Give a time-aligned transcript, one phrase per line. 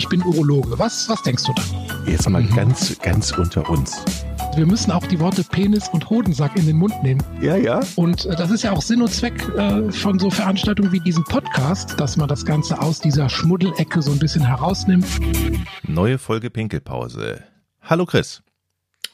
[0.00, 0.78] ich bin Urologe.
[0.78, 1.62] Was, was denkst du da?
[2.10, 4.02] Jetzt mal ganz, ganz unter uns.
[4.56, 7.22] Wir müssen auch die Worte Penis und Hodensack in den Mund nehmen.
[7.42, 7.82] Ja, ja.
[7.96, 11.24] Und äh, das ist ja auch Sinn und Zweck äh, von so Veranstaltungen wie diesem
[11.24, 15.04] Podcast, dass man das Ganze aus dieser Schmuddelecke so ein bisschen herausnimmt.
[15.86, 17.44] Neue Folge Pinkelpause.
[17.82, 18.42] Hallo Chris.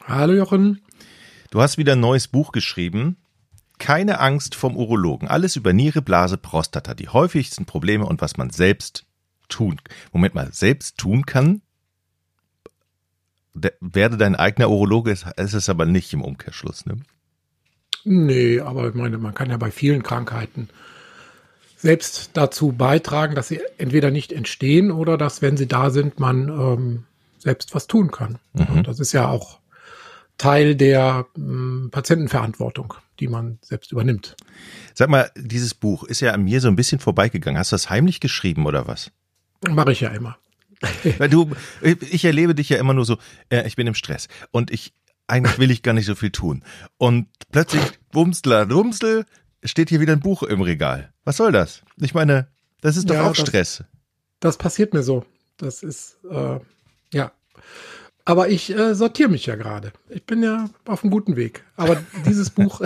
[0.07, 0.83] Hallo Jochen.
[1.51, 3.17] Du hast wieder ein neues Buch geschrieben.
[3.79, 5.27] Keine Angst vom Urologen.
[5.27, 6.95] Alles über Niere, Blase, Prostata.
[6.95, 9.06] Die häufigsten Probleme und was man selbst
[9.49, 9.81] tun.
[10.13, 11.63] Moment mal, selbst tun kann?
[13.55, 16.99] De werde dein eigener Urologe, ist, ist es aber nicht im Umkehrschluss, ne?
[18.05, 20.69] Nee, aber ich meine, man kann ja bei vielen Krankheiten
[21.77, 26.49] selbst dazu beitragen, dass sie entweder nicht entstehen oder dass, wenn sie da sind, man
[26.49, 27.05] ähm,
[27.39, 28.39] selbst was tun kann.
[28.55, 28.79] Mhm.
[28.79, 29.61] Und das ist ja auch
[30.39, 34.37] Teil der ähm, Patientenverantwortung, die man selbst übernimmt.
[34.95, 37.59] Sag mal, dieses Buch ist ja an mir so ein bisschen vorbeigegangen.
[37.59, 39.11] Hast du das heimlich geschrieben oder was?
[39.69, 40.39] Mache ich ja immer.
[41.19, 41.51] Weil du,
[41.83, 44.93] ich erlebe dich ja immer nur so, äh, ich bin im Stress und ich,
[45.27, 46.63] eigentlich will ich gar nicht so viel tun.
[46.99, 49.25] Und plötzlich, Bumsler, Rumsel,
[49.65, 51.13] steht hier wieder ein Buch im Regal.
[51.25, 51.83] Was soll das?
[52.01, 52.49] Ich meine,
[52.81, 53.85] das ist doch ja, auch das, Stress.
[54.41, 55.25] Das passiert mir so.
[55.57, 56.61] Das ist, äh,
[57.13, 57.33] ja.
[58.25, 59.93] Aber ich äh, sortiere mich ja gerade.
[60.09, 61.65] Ich bin ja auf einem guten Weg.
[61.77, 62.81] Aber dieses Buch,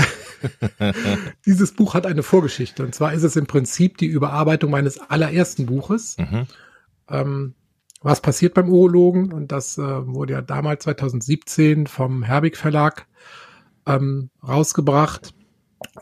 [1.47, 2.84] dieses Buch hat eine Vorgeschichte.
[2.84, 6.19] Und zwar ist es im Prinzip die Überarbeitung meines allerersten Buches.
[6.19, 6.47] Mhm.
[7.11, 7.55] Ähm,
[8.03, 9.33] was passiert beim Urologen?
[9.33, 13.06] Und das äh, wurde ja damals 2017 vom Herbig Verlag
[13.86, 15.34] ähm, rausgebracht.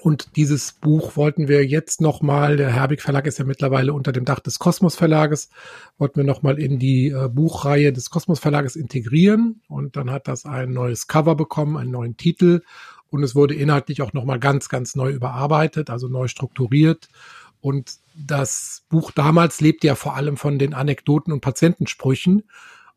[0.00, 4.24] Und dieses Buch wollten wir jetzt nochmal, der Herbig Verlag ist ja mittlerweile unter dem
[4.24, 5.50] Dach des Kosmos Verlages,
[5.98, 9.62] wollten wir nochmal in die äh, Buchreihe des Kosmos Verlages integrieren.
[9.68, 12.62] Und dann hat das ein neues Cover bekommen, einen neuen Titel.
[13.10, 17.08] Und es wurde inhaltlich auch nochmal ganz, ganz neu überarbeitet, also neu strukturiert.
[17.60, 22.44] Und das Buch damals lebte ja vor allem von den Anekdoten und Patientensprüchen.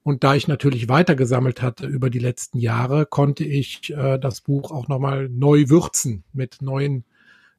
[0.04, 4.72] Und da ich natürlich weitergesammelt hatte über die letzten Jahre, konnte ich äh, das Buch
[4.72, 7.06] auch nochmal neu würzen mit neuen,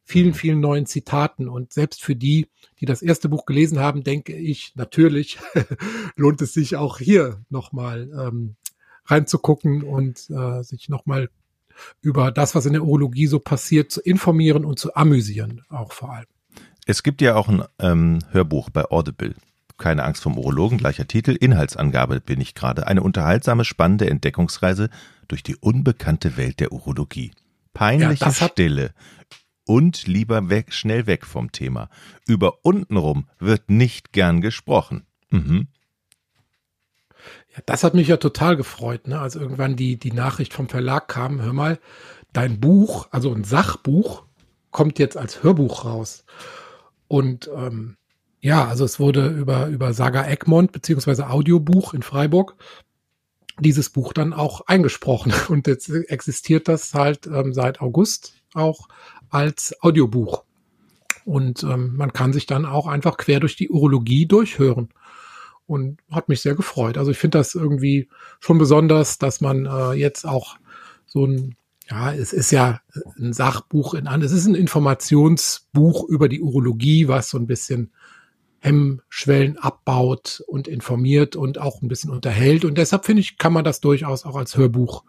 [0.03, 1.49] vielen, vielen neuen Zitaten.
[1.49, 2.49] Und selbst für die,
[2.81, 5.39] die das erste Buch gelesen haben, denke ich, natürlich
[6.17, 8.57] lohnt es sich auch hier nochmal ähm,
[9.07, 11.29] reinzugucken und äh, sich nochmal
[12.01, 16.13] über das, was in der Urologie so passiert, zu informieren und zu amüsieren, auch vor
[16.13, 16.27] allem.
[16.87, 19.35] Es gibt ja auch ein ähm, Hörbuch bei Audible.
[19.79, 22.87] Keine Angst vom Urologen, gleicher Titel, Inhaltsangabe bin ich gerade.
[22.87, 24.91] Eine unterhaltsame, spannende Entdeckungsreise
[25.29, 27.33] durch die unbekannte Welt der Urologie.
[27.73, 28.95] Peinliche ja, Stille
[29.67, 31.89] und lieber weg, schnell weg vom Thema.
[32.27, 35.07] Über untenrum wird nicht gern gesprochen.
[35.31, 35.69] Mhm.
[37.55, 39.21] Ja, das hat mich ja total gefreut, ne?
[39.21, 41.79] als irgendwann die, die Nachricht vom Verlag kam, hör mal,
[42.33, 44.25] dein Buch, also ein Sachbuch,
[44.71, 46.25] kommt jetzt als Hörbuch raus.
[47.13, 47.99] Und ähm,
[48.41, 52.57] ja, also es wurde über, über Saga Egmont beziehungsweise Audiobuch in Freiburg
[53.61, 55.31] dieses Buch dann auch eingesprochen.
[55.51, 58.89] Und jetzt existiert das halt ähm, seit August auch
[59.29, 60.45] als Audiobuch.
[61.27, 64.89] Und ähm, man kann sich dann auch einfach quer durch die Urologie durchhören.
[65.67, 66.97] Und hat mich sehr gefreut.
[66.97, 68.09] Also ich finde das irgendwie
[68.41, 70.57] schon besonders, dass man äh, jetzt auch
[71.05, 71.57] so ein
[71.91, 72.81] ja, es ist ja
[73.19, 77.93] ein Sachbuch in an, es ist ein Informationsbuch über die Urologie, was so ein bisschen
[78.61, 82.65] Hemmschwellen abbaut und informiert und auch ein bisschen unterhält.
[82.65, 85.03] Und deshalb finde ich, kann man das durchaus auch als Hörbuch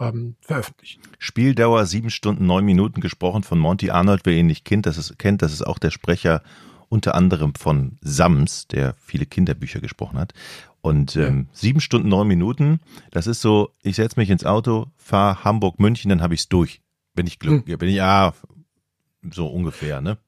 [0.00, 1.02] ähm, veröffentlichen.
[1.18, 4.22] Spieldauer sieben Stunden, neun Minuten gesprochen von Monty Arnold.
[4.24, 6.42] Wer ihn nicht kennt, das ist, kennt, das ist auch der Sprecher
[6.88, 10.32] unter anderem von Sams, der viele Kinderbücher gesprochen hat.
[10.80, 12.80] Und ähm, sieben Stunden, neun Minuten,
[13.10, 16.48] das ist so, ich setze mich ins Auto, fahre Hamburg, München, dann habe ich es
[16.48, 16.80] durch.
[17.14, 17.78] Bin ich glücklich, hm.
[17.78, 18.34] bin ich, ja,
[19.32, 20.18] so ungefähr, ne?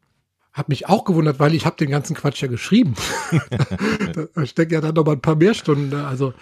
[0.52, 2.94] Hab mich auch gewundert, weil ich habe den ganzen Quatsch ja geschrieben.
[4.34, 5.90] da steckt ja dann noch mal ein paar mehr Stunden.
[5.90, 6.04] Ne?
[6.04, 6.34] Also,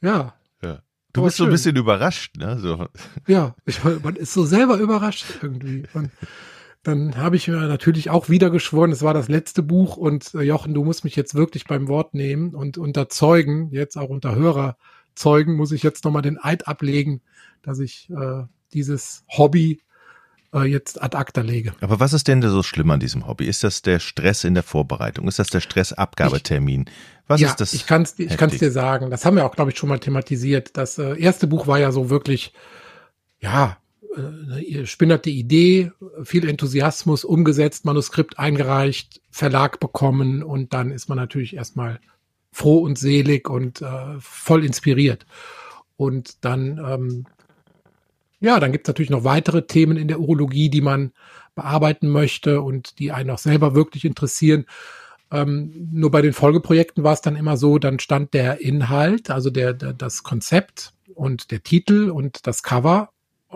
[0.00, 0.34] ja.
[0.62, 0.82] ja.
[1.12, 1.44] Du bist schön.
[1.44, 2.58] so ein bisschen überrascht, ne?
[2.58, 2.88] So.
[3.28, 5.84] Ja, ich, man ist so selber überrascht irgendwie.
[5.94, 6.10] Man,
[6.82, 10.42] dann habe ich mir natürlich auch wieder geschworen, es war das letzte Buch und äh,
[10.42, 14.34] Jochen, du musst mich jetzt wirklich beim Wort nehmen und unter Zeugen, jetzt auch unter
[14.34, 17.20] Hörerzeugen, muss ich jetzt nochmal den Eid ablegen,
[17.62, 19.80] dass ich äh, dieses Hobby
[20.52, 21.72] äh, jetzt ad acta lege.
[21.80, 23.46] Aber was ist denn so schlimm an diesem Hobby?
[23.46, 25.28] Ist das der Stress in der Vorbereitung?
[25.28, 26.86] Ist das der Stressabgabetermin?
[27.28, 27.74] Was ja, ist das?
[27.74, 29.10] Ich kann es ich kann's dir sagen.
[29.10, 30.76] Das haben wir auch, glaube ich, schon mal thematisiert.
[30.76, 32.52] Das äh, erste Buch war ja so wirklich,
[33.38, 33.76] ja,
[34.16, 35.92] äh, spinnerte Idee,
[36.22, 42.00] viel Enthusiasmus, umgesetzt, Manuskript eingereicht, Verlag bekommen und dann ist man natürlich erstmal
[42.52, 45.26] froh und selig und äh, voll inspiriert.
[45.96, 47.26] Und dann, ähm,
[48.40, 51.12] ja, dann gibt es natürlich noch weitere Themen in der Urologie, die man
[51.54, 54.66] bearbeiten möchte und die einen auch selber wirklich interessieren.
[55.30, 59.48] Ähm, nur bei den Folgeprojekten war es dann immer so, dann stand der Inhalt, also
[59.48, 63.11] der, der das Konzept und der Titel und das Cover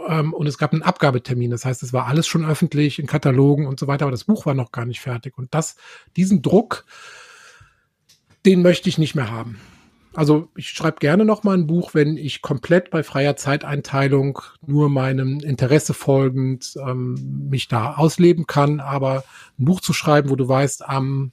[0.09, 1.51] ähm, und es gab einen Abgabetermin.
[1.51, 4.47] Das heißt, es war alles schon öffentlich in Katalogen und so weiter, aber das Buch
[4.47, 5.37] war noch gar nicht fertig.
[5.37, 5.77] Und das,
[6.17, 6.85] diesen Druck,
[8.45, 9.59] den möchte ich nicht mehr haben.
[10.15, 14.89] Also ich schreibe gerne noch mal ein Buch, wenn ich komplett bei freier Zeiteinteilung nur
[14.89, 18.81] meinem Interesse folgend ähm, mich da ausleben kann.
[18.81, 19.25] Aber
[19.59, 21.33] ein Buch zu schreiben, wo du weißt, am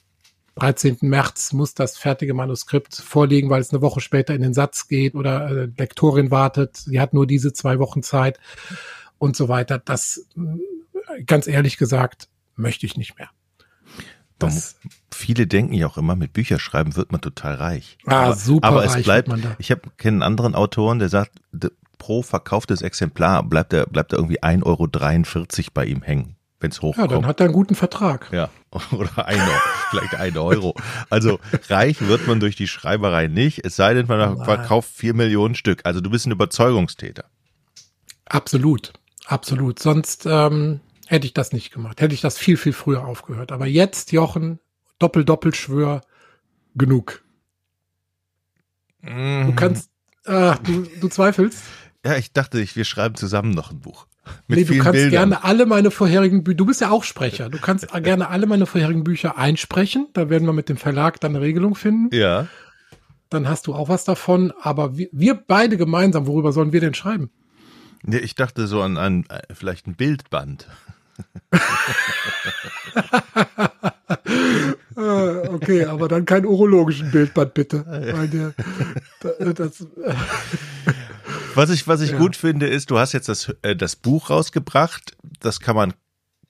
[0.56, 0.98] 13.
[1.02, 5.16] März muss das fertige Manuskript vorliegen, weil es eine Woche später in den Satz geht
[5.16, 8.40] oder äh, Lektorin wartet, sie hat nur diese zwei Wochen Zeit
[9.18, 9.80] und so weiter.
[9.80, 13.30] Das, äh, ganz ehrlich gesagt, möchte ich nicht mehr.
[14.40, 14.76] Das,
[15.12, 17.98] viele denken ja auch immer, mit Bücherschreiben wird man total reich.
[18.06, 19.56] Ah, aber, super aber es bleibt, wird man da.
[19.58, 21.32] ich habe kenne einen anderen Autoren, der sagt,
[21.98, 26.78] pro verkauftes Exemplar bleibt er bleibt er irgendwie 1,43 Euro bei ihm hängen, wenn es
[26.78, 27.12] Ja, hochkommt.
[27.12, 28.30] dann hat er einen guten Vertrag.
[28.32, 28.50] Ja,
[28.92, 29.40] oder ein,
[29.92, 30.74] vielleicht ein Euro.
[31.10, 31.40] Also
[31.70, 34.46] reich wird man durch die Schreiberei nicht, es sei denn, man Nein.
[34.46, 35.82] verkauft vier Millionen Stück.
[35.84, 37.26] Also du bist ein Überzeugungstäter.
[38.26, 38.94] Absolut,
[39.26, 39.80] absolut.
[39.80, 42.02] Sonst ähm, hätte ich das nicht gemacht.
[42.02, 43.52] Hätte ich das viel, viel früher aufgehört.
[43.52, 44.60] Aber jetzt, Jochen,
[45.00, 46.02] Doppel-Doppel-Schwör,
[46.76, 47.24] genug.
[49.02, 49.90] Du kannst,
[50.26, 51.62] ach, du, du zweifelst?
[52.06, 54.08] Ja, ich dachte, ich, wir schreiben zusammen noch ein Buch.
[54.48, 55.12] Mit nee, du kannst Bildern.
[55.32, 58.66] gerne alle meine vorherigen Bücher, du bist ja auch Sprecher, du kannst gerne alle meine
[58.66, 60.08] vorherigen Bücher einsprechen.
[60.14, 62.14] Da werden wir mit dem Verlag dann eine Regelung finden.
[62.16, 62.48] Ja.
[63.30, 64.54] Dann hast du auch was davon.
[64.62, 67.32] Aber wir, wir beide gemeinsam, worüber sollen wir denn schreiben?
[68.04, 70.68] Nee, ich dachte so an, an äh, vielleicht ein Bildband.
[74.96, 77.84] Äh, okay, aber dann kein urologischen Bildband bitte.
[77.88, 78.54] Weil der,
[79.22, 79.80] da- das,
[81.56, 82.18] Was ich, was ich Ja.
[82.18, 85.16] gut finde, ist, du hast jetzt das, äh, das Buch rausgebracht.
[85.40, 85.94] Das kann man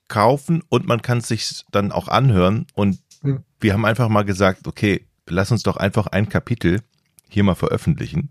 [0.08, 2.68] kaufen und man kann es sich dann auch anhören.
[2.74, 3.44] Und Hm.
[3.60, 6.82] wir haben einfach mal gesagt, okay, lass uns doch einfach ein Kapitel
[7.30, 8.30] hier mal veröffentlichen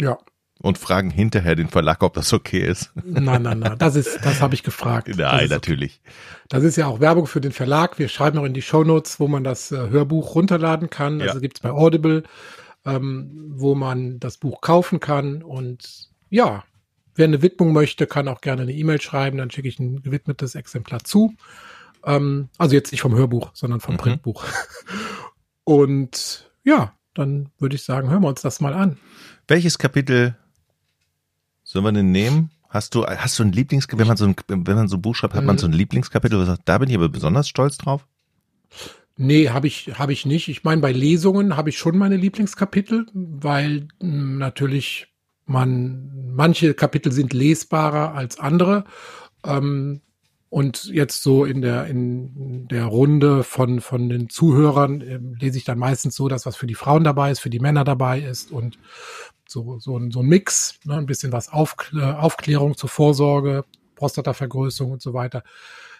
[0.00, 0.16] ja,
[0.62, 2.92] und fragen hinterher den Verlag, ob das okay ist.
[3.04, 5.08] nein, nein, nein, das ist, das habe ich gefragt.
[5.08, 6.00] das Nein, ist, natürlich.
[6.48, 7.98] Das ist ja auch Werbung für den Verlag.
[7.98, 11.20] Wir schreiben auch in die Shownotes, wo man das äh, Hörbuch runterladen kann.
[11.20, 11.26] Ja.
[11.26, 12.22] Also gibt's bei Audible,
[12.84, 15.42] ähm, wo man das Buch kaufen kann.
[15.42, 16.64] Und ja,
[17.14, 19.38] wer eine Widmung möchte, kann auch gerne eine E-Mail schreiben.
[19.38, 21.34] Dann schicke ich ein gewidmetes Exemplar zu.
[22.04, 23.98] Ähm, also jetzt nicht vom Hörbuch, sondern vom Mhm.
[23.98, 24.44] Printbuch.
[25.64, 28.96] Und ja, dann würde ich sagen, hören wir uns das mal an.
[29.48, 30.36] Welches Kapitel
[31.62, 32.50] sollen wir denn nehmen?
[32.68, 35.16] Hast du, hast du ein Lieblingskapitel, wenn man so ein, wenn man so ein Buch
[35.16, 35.60] schreibt, hat man Mhm.
[35.60, 38.06] so ein Lieblingskapitel, wo sagt, da bin ich aber besonders stolz drauf?
[39.22, 40.48] Nee, habe ich, hab ich nicht.
[40.48, 45.08] Ich meine, bei Lesungen habe ich schon meine Lieblingskapitel, weil mh, natürlich
[45.44, 48.84] man, manche Kapitel sind lesbarer als andere.
[49.44, 50.00] Ähm,
[50.48, 55.64] und jetzt so in der, in der Runde von, von den Zuhörern ähm, lese ich
[55.64, 58.50] dann meistens so, dass was für die Frauen dabei ist, für die Männer dabei ist
[58.50, 58.78] und
[59.46, 63.66] so, so, ein, so ein Mix, ne, ein bisschen was Aufklä Aufklärung zur Vorsorge,
[63.96, 65.42] Prostatavergrößerung und so weiter.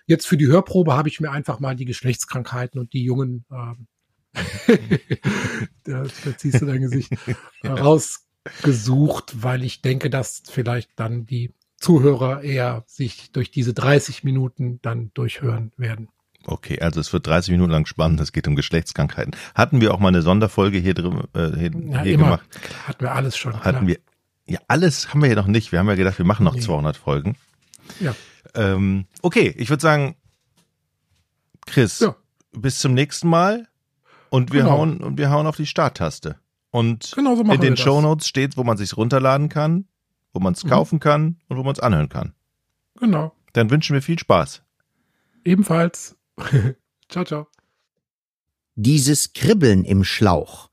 [0.06, 3.86] Jetzt für die Hörprobe habe ich mir einfach mal die Geschlechtskrankheiten und die jungen, ähm,
[5.84, 7.12] da, da ziehst du dein Gesicht
[7.62, 14.22] äh, rausgesucht, weil ich denke, dass vielleicht dann die Zuhörer eher sich durch diese 30
[14.24, 16.08] Minuten dann durchhören werden.
[16.46, 19.36] Okay, also es wird 30 Minuten lang spannend, es geht um Geschlechtskrankheiten.
[19.54, 22.24] Hatten wir auch mal eine Sonderfolge hier drin äh, hier, Ja, hier immer.
[22.24, 22.48] gemacht?
[22.86, 23.54] Hatten wir alles schon.
[23.54, 23.86] Hatten klar.
[23.86, 23.98] wir.
[24.46, 25.70] Ja, alles haben wir ja noch nicht.
[25.70, 26.60] Wir haben ja gedacht, wir machen noch Nee.
[26.60, 27.36] 200 Folgen.
[28.00, 28.14] Ja.
[28.54, 30.16] Ähm, okay, ich würde sagen,
[31.66, 32.16] Chris, Ja.
[32.52, 33.68] bis zum nächsten Mal
[34.30, 34.72] und wir Genau.
[34.78, 36.38] hauen und wir hauen auf die Starttaste.
[36.70, 37.80] Und Genau so in den wir das.
[37.80, 39.86] Shownotes steht, wo man sich's runterladen kann,
[40.32, 40.68] wo man es Mhm.
[40.70, 42.34] kaufen kann und wo man es anhören kann.
[42.98, 43.34] Genau.
[43.52, 44.62] Dann wünschen wir viel Spaß.
[45.44, 46.16] Ebenfalls.
[47.08, 47.46] ciao, ciao.
[48.76, 50.70] Dieses Kribbeln im Schlauch.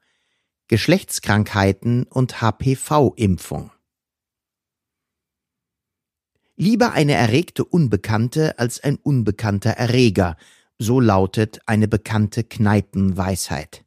[0.67, 3.71] Geschlechtskrankheiten und HPV-Impfung.
[6.59, 10.37] Lieber eine erregte Unbekannte als ein unbekannter Erreger,
[10.79, 13.85] so lautet eine bekannte Kneipenweisheit.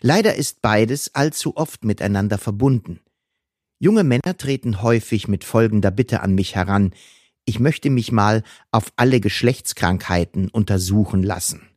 [0.00, 2.98] Leider ist beides allzu oft miteinander verbunden.
[3.78, 6.92] Junge Männer treten häufig mit folgender Bitte an mich heran,
[7.44, 11.68] ich möchte mich mal auf alle Geschlechtskrankheiten untersuchen lassen.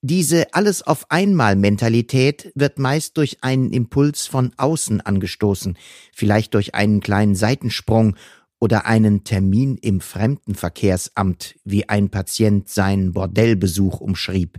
[0.00, 5.76] Diese alles auf einmal Mentalität wird meist durch einen Impuls von außen angestoßen,
[6.14, 8.16] vielleicht durch einen kleinen Seitensprung
[8.64, 14.58] oder einen Termin im Fremdenverkehrsamt, wie ein Patient seinen Bordellbesuch umschrieb.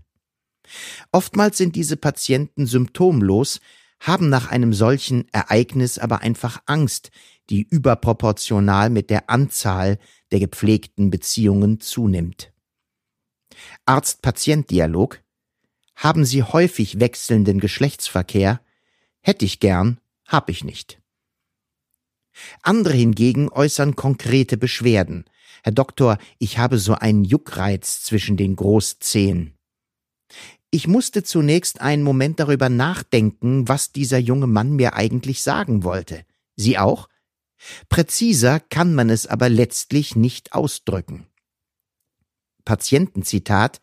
[1.11, 3.61] Oftmals sind diese Patienten symptomlos,
[3.99, 7.09] haben nach einem solchen Ereignis aber einfach Angst,
[7.49, 9.97] die überproportional mit der Anzahl
[10.31, 12.53] der gepflegten Beziehungen zunimmt.
[13.87, 15.23] Arzt-Patient-Dialog
[15.95, 18.61] Haben Sie häufig wechselnden Geschlechtsverkehr?
[19.21, 21.01] Hätte ich gern, hab ich nicht.
[22.61, 25.25] Andere hingegen äußern konkrete Beschwerden.
[25.63, 29.55] Herr Doktor, ich habe so einen Juckreiz zwischen den Großzehen.
[30.71, 36.25] Ich musste zunächst einen Moment darüber nachdenken, was dieser junge Mann mir eigentlich sagen wollte.
[36.55, 37.07] Sie auch?
[37.89, 41.27] Präziser kann man es aber letztlich nicht ausdrücken.
[42.65, 43.79] Patientenzitat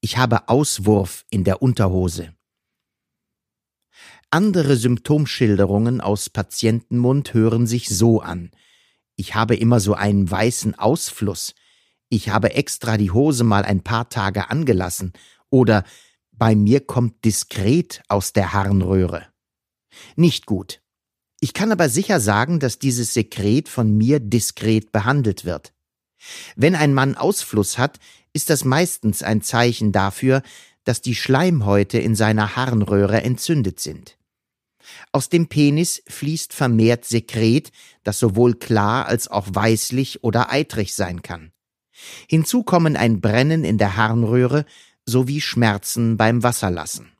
[0.00, 2.33] Ich habe Auswurf in der Unterhose.
[4.34, 8.50] Andere Symptomschilderungen aus Patientenmund hören sich so an.
[9.14, 11.54] Ich habe immer so einen weißen Ausfluss.
[12.08, 15.12] Ich habe extra die Hose mal ein paar Tage angelassen.
[15.50, 15.84] Oder
[16.32, 19.24] bei mir kommt diskret aus der Harnröhre.
[20.16, 20.82] Nicht gut.
[21.38, 25.72] Ich kann aber sicher sagen, dass dieses Sekret von mir diskret behandelt wird.
[26.56, 28.00] Wenn ein Mann Ausfluss hat,
[28.32, 30.42] ist das meistens ein Zeichen dafür,
[30.82, 34.16] dass die Schleimhäute in seiner Harnröhre entzündet sind.
[35.12, 37.72] Aus dem Penis fließt vermehrt Sekret,
[38.02, 41.52] das sowohl klar als auch weißlich oder eitrig sein kann.
[42.28, 44.66] Hinzu kommen ein Brennen in der Harnröhre
[45.06, 47.12] sowie Schmerzen beim Wasserlassen.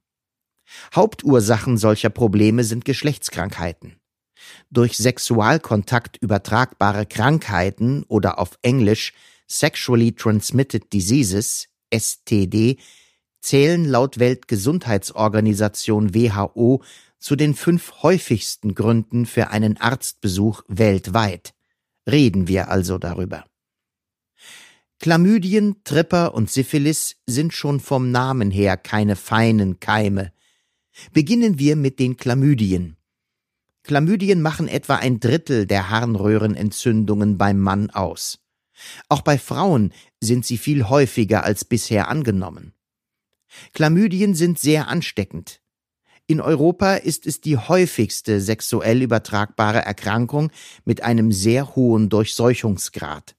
[0.94, 4.00] Hauptursachen solcher Probleme sind Geschlechtskrankheiten.
[4.70, 9.12] Durch Sexualkontakt übertragbare Krankheiten oder auf Englisch
[9.48, 12.78] Sexually Transmitted Diseases STD
[13.40, 16.82] zählen laut Weltgesundheitsorganisation WHO
[17.24, 21.54] zu den fünf häufigsten Gründen für einen Arztbesuch weltweit.
[22.06, 23.46] Reden wir also darüber.
[25.00, 30.34] Chlamydien, Tripper und Syphilis sind schon vom Namen her keine feinen Keime.
[31.14, 32.98] Beginnen wir mit den Chlamydien.
[33.84, 38.40] Chlamydien machen etwa ein Drittel der Harnröhrenentzündungen beim Mann aus.
[39.08, 42.74] Auch bei Frauen sind sie viel häufiger als bisher angenommen.
[43.72, 45.63] Chlamydien sind sehr ansteckend.
[46.26, 50.50] In Europa ist es die häufigste sexuell übertragbare Erkrankung
[50.86, 53.36] mit einem sehr hohen Durchseuchungsgrad.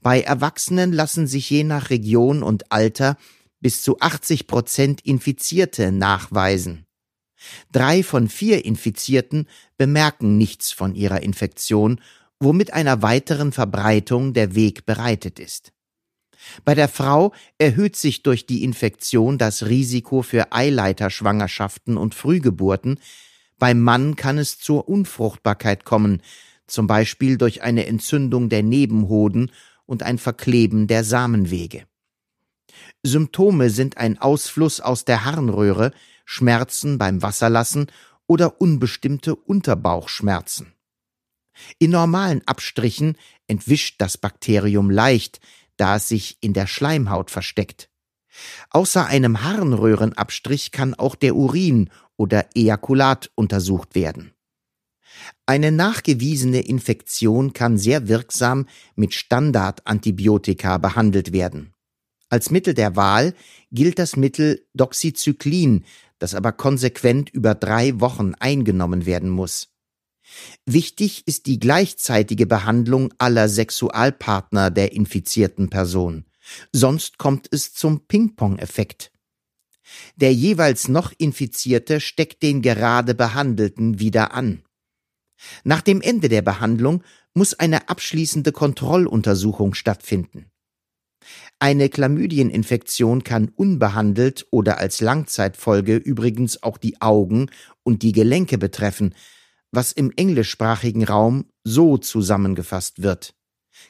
[0.00, 3.18] Bei Erwachsenen lassen sich je nach Region und Alter
[3.60, 6.86] bis zu 80 Prozent Infizierte nachweisen.
[7.72, 9.46] Drei von vier Infizierten
[9.76, 12.00] bemerken nichts von ihrer Infektion,
[12.40, 15.72] womit einer weiteren Verbreitung der Weg bereitet ist.
[16.64, 23.00] Bei der Frau erhöht sich durch die Infektion das Risiko für Eileiterschwangerschaften und Frühgeburten,
[23.58, 26.22] beim Mann kann es zur Unfruchtbarkeit kommen,
[26.68, 29.50] zum Beispiel durch eine Entzündung der Nebenhoden
[29.84, 31.84] und ein Verkleben der Samenwege.
[33.02, 35.92] Symptome sind ein Ausfluss aus der Harnröhre,
[36.24, 37.90] Schmerzen beim Wasserlassen
[38.26, 40.74] oder unbestimmte Unterbauchschmerzen.
[41.78, 43.16] In normalen Abstrichen
[43.48, 45.40] entwischt das Bakterium leicht,
[45.78, 47.88] da es sich in der Schleimhaut versteckt.
[48.70, 54.32] Außer einem Harnröhrenabstrich kann auch der Urin oder Ejakulat untersucht werden.
[55.46, 61.74] Eine nachgewiesene Infektion kann sehr wirksam mit Standardantibiotika behandelt werden.
[62.28, 63.34] Als Mittel der Wahl
[63.72, 65.84] gilt das Mittel Doxycyclin,
[66.18, 69.68] das aber konsequent über drei Wochen eingenommen werden muss.
[70.66, 76.24] Wichtig ist die gleichzeitige Behandlung aller Sexualpartner der infizierten Person.
[76.72, 79.12] Sonst kommt es zum Ping-Pong-Effekt.
[80.16, 84.62] Der jeweils noch Infizierte steckt den gerade Behandelten wieder an.
[85.64, 90.50] Nach dem Ende der Behandlung muss eine abschließende Kontrolluntersuchung stattfinden.
[91.58, 97.50] Eine Chlamydieninfektion kann unbehandelt oder als Langzeitfolge übrigens auch die Augen
[97.82, 99.14] und die Gelenke betreffen,
[99.70, 103.34] was im englischsprachigen Raum so zusammengefasst wird.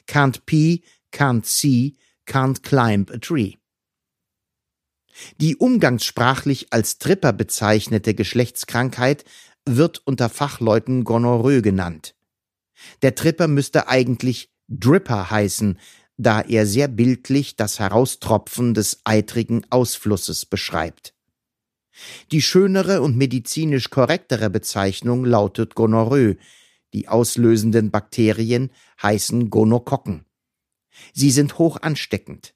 [0.07, 0.83] Can't pee,
[1.13, 1.95] can't see,
[2.27, 3.55] can't climb a tree.
[5.41, 9.25] Die umgangssprachlich als Tripper bezeichnete Geschlechtskrankheit
[9.65, 12.15] wird unter Fachleuten Gonorrhoe genannt.
[13.01, 15.79] Der Tripper müsste eigentlich Dripper heißen,
[16.17, 21.13] da er sehr bildlich das Heraustropfen des eitrigen Ausflusses beschreibt.
[22.31, 26.37] Die schönere und medizinisch korrektere Bezeichnung lautet Gonorrhoe.
[26.93, 30.25] Die auslösenden Bakterien heißen Gonokokken.
[31.13, 32.53] Sie sind hoch ansteckend.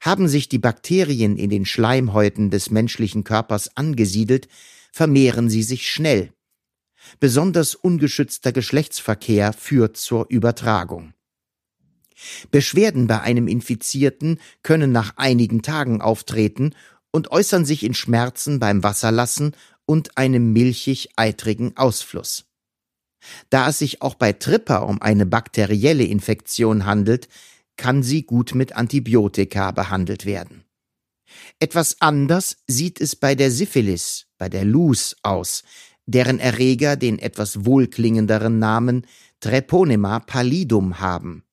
[0.00, 4.48] Haben sich die Bakterien in den Schleimhäuten des menschlichen Körpers angesiedelt,
[4.92, 6.32] vermehren sie sich schnell.
[7.20, 11.14] Besonders ungeschützter Geschlechtsverkehr führt zur Übertragung.
[12.50, 16.74] Beschwerden bei einem Infizierten können nach einigen Tagen auftreten
[17.12, 19.54] und äußern sich in Schmerzen beim Wasserlassen
[19.86, 22.44] und einem milchig-eitrigen Ausfluss.
[23.50, 27.28] Da es sich auch bei Tripper um eine bakterielle Infektion handelt,
[27.76, 30.64] kann sie gut mit Antibiotika behandelt werden.
[31.58, 35.62] Etwas anders sieht es bei der Syphilis, bei der Lus aus,
[36.06, 39.06] deren Erreger den etwas wohlklingenderen Namen
[39.40, 41.44] Treponema pallidum haben.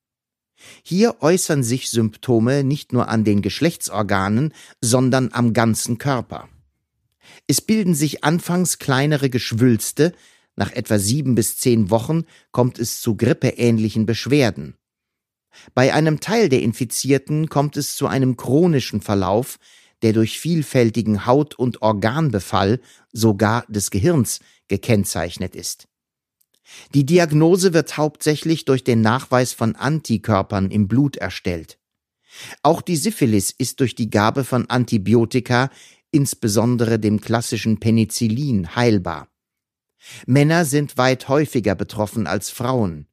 [0.84, 6.50] Hier äußern sich Symptome nicht nur an den Geschlechtsorganen, sondern am ganzen Körper.
[7.48, 10.14] Es bilden sich anfangs kleinere Geschwülste,
[10.56, 14.76] nach etwa sieben bis zehn Wochen kommt es zu grippeähnlichen Beschwerden.
[15.74, 19.58] Bei einem Teil der Infizierten kommt es zu einem chronischen Verlauf,
[20.02, 22.80] der durch vielfältigen Haut- und Organbefall,
[23.12, 25.88] sogar des Gehirns, gekennzeichnet ist.
[26.94, 31.78] Die Diagnose wird hauptsächlich durch den Nachweis von Antikörpern im Blut erstellt.
[32.64, 35.70] Auch die Syphilis ist durch die Gabe von Antibiotika,
[36.12, 39.28] insbesondere dem klassischen Penicillin, heilbar.
[40.26, 43.08] Männer sind weit häufiger betroffen als Frauen.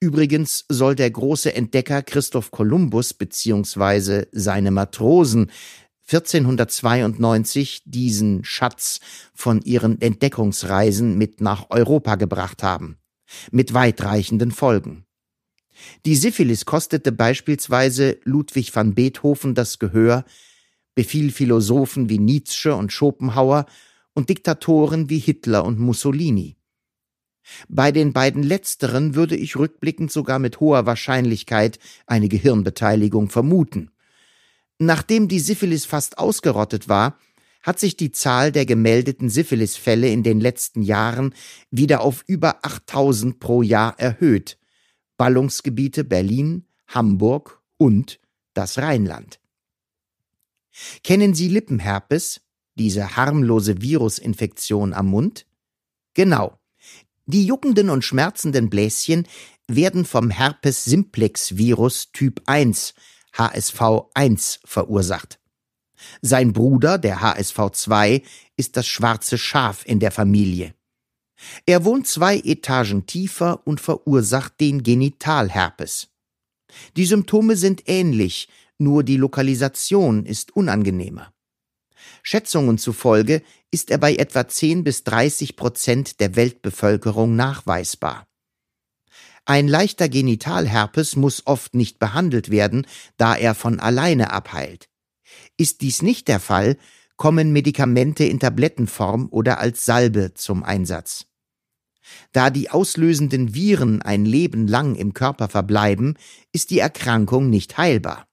[0.00, 4.26] Übrigens soll der große Entdecker Christoph Kolumbus bzw.
[4.32, 5.50] seine Matrosen
[6.06, 9.00] 1492 diesen Schatz
[9.34, 12.98] von ihren Entdeckungsreisen mit nach Europa gebracht haben,
[13.50, 15.06] mit weitreichenden Folgen.
[16.04, 20.24] Die Syphilis kostete beispielsweise Ludwig van Beethoven das Gehör,
[20.94, 23.66] befiel Philosophen wie Nietzsche und Schopenhauer
[24.14, 26.56] und Diktatoren wie Hitler und Mussolini.
[27.68, 33.90] Bei den beiden letzteren würde ich rückblickend sogar mit hoher Wahrscheinlichkeit eine Gehirnbeteiligung vermuten.
[34.78, 37.18] Nachdem die Syphilis fast ausgerottet war,
[37.62, 41.34] hat sich die Zahl der gemeldeten Syphilisfälle in den letzten Jahren
[41.70, 44.58] wieder auf über 8000 pro Jahr erhöht.
[45.16, 48.20] Ballungsgebiete Berlin, Hamburg und
[48.52, 49.40] das Rheinland.
[51.02, 52.42] Kennen Sie Lippenherpes,
[52.74, 55.46] diese harmlose Virusinfektion am Mund?
[56.14, 56.58] Genau.
[57.26, 59.26] Die juckenden und schmerzenden Bläschen
[59.66, 62.94] werden vom Herpes simplex Virus Typ 1
[63.36, 65.38] HSV1 verursacht.
[66.22, 68.22] Sein Bruder, der HSV2,
[68.56, 70.74] ist das schwarze Schaf in der Familie.
[71.66, 76.08] Er wohnt zwei Etagen tiefer und verursacht den Genitalherpes.
[76.96, 81.32] Die Symptome sind ähnlich, nur die Lokalisation ist unangenehmer.
[82.22, 88.26] Schätzungen zufolge ist er bei etwa 10 bis 30 Prozent der Weltbevölkerung nachweisbar.
[89.46, 92.86] Ein leichter Genitalherpes muss oft nicht behandelt werden,
[93.18, 94.88] da er von alleine abheilt.
[95.56, 96.76] Ist dies nicht der Fall,
[97.16, 101.26] kommen Medikamente in Tablettenform oder als Salbe zum Einsatz.
[102.32, 106.16] Da die auslösenden Viren ein Leben lang im Körper verbleiben,
[106.52, 108.26] ist die Erkrankung nicht heilbar.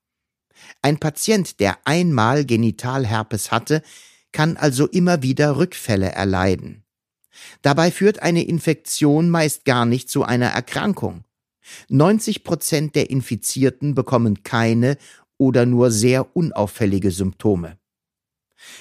[0.82, 3.82] Ein Patient, der einmal Genitalherpes hatte,
[4.32, 6.84] kann also immer wieder Rückfälle erleiden.
[7.62, 11.24] Dabei führt eine Infektion meist gar nicht zu einer Erkrankung.
[11.90, 14.98] 90 Prozent der Infizierten bekommen keine
[15.38, 17.78] oder nur sehr unauffällige Symptome.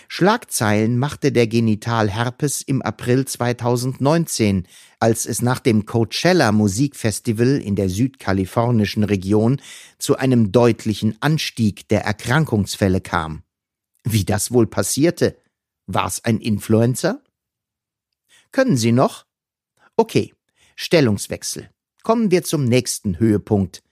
[0.09, 4.67] Schlagzeilen machte der Genitalherpes im April 2019,
[4.99, 9.61] als es nach dem Coachella Musikfestival in der südkalifornischen Region
[9.99, 13.43] zu einem deutlichen Anstieg der Erkrankungsfälle kam.
[14.05, 15.39] Wie das wohl passierte?
[15.87, 17.23] War's ein Influencer?
[18.53, 19.27] Können Sie noch?
[19.97, 20.35] Okay,
[20.75, 21.71] Stellungswechsel.
[22.03, 23.83] Kommen wir zum nächsten Höhepunkt.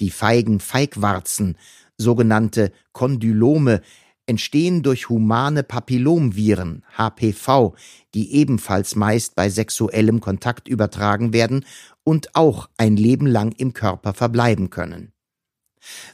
[0.00, 1.58] Die feigen Feigwarzen,
[1.98, 3.82] sogenannte Kondylome,
[4.26, 7.74] entstehen durch humane Papillomviren, HPV,
[8.14, 11.64] die ebenfalls meist bei sexuellem Kontakt übertragen werden
[12.02, 15.12] und auch ein Leben lang im Körper verbleiben können.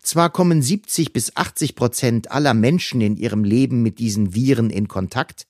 [0.02, 4.88] Zwar kommen 70 bis 80 Prozent aller Menschen in ihrem Leben mit diesen Viren in
[4.88, 5.46] Kontakt,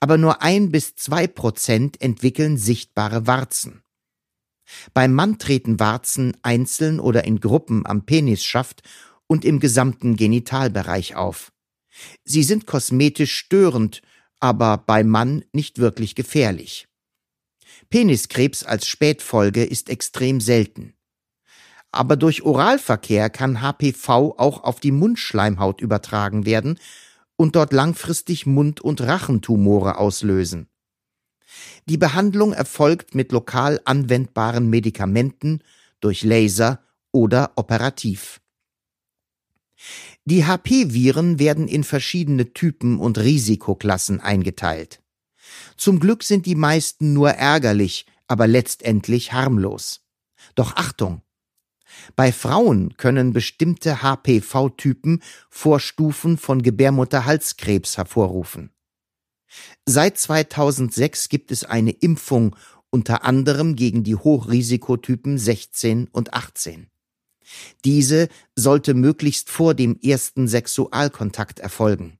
[0.00, 3.82] aber nur ein bis zwei Prozent entwickeln sichtbare Warzen.
[4.94, 8.82] Beim Mann treten Warzen einzeln oder in Gruppen am Penisschaft
[9.26, 11.52] und im gesamten Genitalbereich auf.
[12.24, 14.02] Sie sind kosmetisch störend,
[14.38, 16.86] aber beim Mann nicht wirklich gefährlich.
[17.90, 20.94] Peniskrebs als Spätfolge ist extrem selten.
[21.92, 26.78] Aber durch Oralverkehr kann HPV auch auf die Mundschleimhaut übertragen werden
[27.40, 30.68] und dort langfristig Mund- und Rachentumore auslösen.
[31.86, 35.62] Die Behandlung erfolgt mit lokal anwendbaren Medikamenten,
[36.00, 38.42] durch Laser oder operativ.
[40.26, 45.00] Die HP-Viren werden in verschiedene Typen und Risikoklassen eingeteilt.
[45.78, 50.02] Zum Glück sind die meisten nur ärgerlich, aber letztendlich harmlos.
[50.56, 51.22] Doch Achtung!
[52.16, 58.70] Bei Frauen können bestimmte HPV-Typen Vorstufen von Gebärmutterhalskrebs hervorrufen.
[59.86, 62.56] Seit 2006 gibt es eine Impfung
[62.90, 66.88] unter anderem gegen die Hochrisikotypen 16 und 18.
[67.84, 72.19] Diese sollte möglichst vor dem ersten Sexualkontakt erfolgen.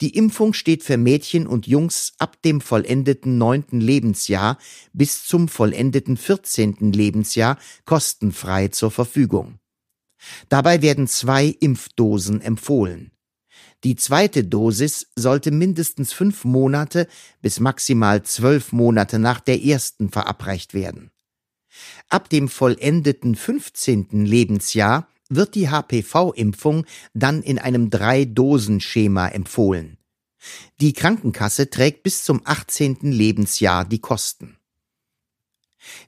[0.00, 4.58] Die Impfung steht für Mädchen und Jungs ab dem vollendeten neunten Lebensjahr
[4.92, 9.58] bis zum vollendeten vierzehnten Lebensjahr kostenfrei zur Verfügung.
[10.48, 13.12] Dabei werden zwei Impfdosen empfohlen.
[13.84, 17.08] Die zweite Dosis sollte mindestens fünf Monate
[17.40, 21.10] bis maximal zwölf Monate nach der ersten verabreicht werden.
[22.08, 24.24] Ab dem vollendeten 15.
[24.26, 29.98] Lebensjahr wird die HPV-Impfung dann in einem Drei-Dosen-Schema empfohlen.
[30.80, 32.98] Die Krankenkasse trägt bis zum 18.
[33.02, 34.56] Lebensjahr die Kosten.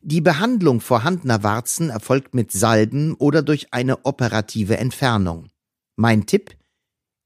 [0.03, 5.49] Die Behandlung vorhandener Warzen erfolgt mit Salben oder durch eine operative Entfernung.
[5.97, 6.57] Mein Tipp?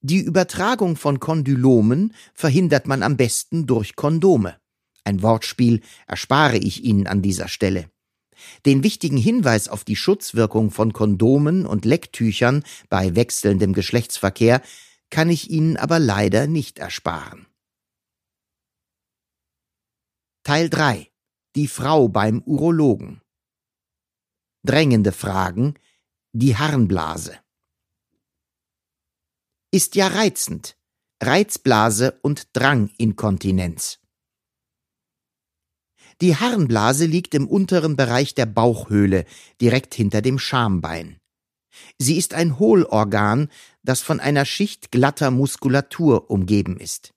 [0.01, 4.57] Die Übertragung von Kondylomen verhindert man am besten durch Kondome.
[5.05, 7.91] Ein Wortspiel erspare ich Ihnen an dieser Stelle.
[8.67, 14.63] Den wichtigen Hinweis auf die Schutzwirkung von Kondomen und Lecktüchern bei wechselndem Geschlechtsverkehr
[15.11, 17.47] kann ich Ihnen aber leider nicht ersparen.
[20.43, 21.11] Teil 3
[21.57, 23.23] Die Frau beim Urologen.
[24.65, 25.75] Drängende Fragen.
[26.33, 27.39] Die Harnblase.
[29.71, 30.77] Ist ja reizend.
[31.21, 33.99] Reizblase und Dranginkontinenz
[36.21, 39.25] die Harnblase liegt im unteren Bereich der Bauchhöhle,
[39.61, 41.19] direkt hinter dem Schambein.
[41.99, 43.49] Sie ist ein Hohlorgan,
[43.83, 47.15] das von einer Schicht glatter Muskulatur umgeben ist.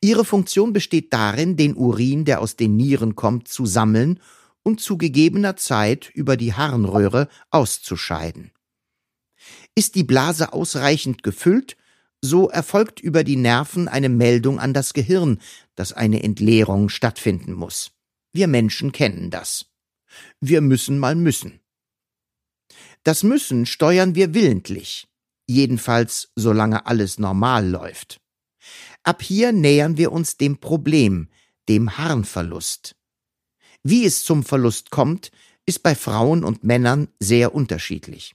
[0.00, 4.20] Ihre Funktion besteht darin, den Urin, der aus den Nieren kommt, zu sammeln
[4.62, 8.52] und zu gegebener Zeit über die Harnröhre auszuscheiden.
[9.74, 11.76] Ist die Blase ausreichend gefüllt,
[12.22, 15.38] so erfolgt über die Nerven eine Meldung an das Gehirn,
[15.74, 17.95] dass eine Entleerung stattfinden muss.
[18.36, 19.64] Wir Menschen kennen das.
[20.40, 21.60] Wir müssen mal müssen.
[23.02, 25.08] Das Müssen steuern wir willentlich,
[25.46, 28.20] jedenfalls solange alles normal läuft.
[29.04, 31.30] Ab hier nähern wir uns dem Problem,
[31.70, 32.94] dem Harnverlust.
[33.82, 35.30] Wie es zum Verlust kommt,
[35.64, 38.34] ist bei Frauen und Männern sehr unterschiedlich.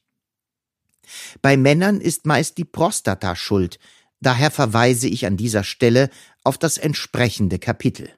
[1.43, 3.77] Bei Männern ist meist die Prostata schuld,
[4.19, 6.09] daher verweise ich an dieser Stelle
[6.43, 8.09] auf das entsprechende Kapitel.